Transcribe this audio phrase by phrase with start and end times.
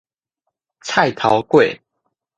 [0.81, 1.79] 菜頭粿